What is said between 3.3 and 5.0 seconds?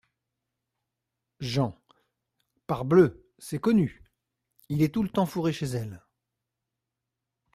c’est connu! il est